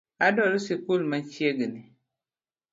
Adwaro 0.27 0.57
sikul 0.65 1.01
machiegni 1.11 1.81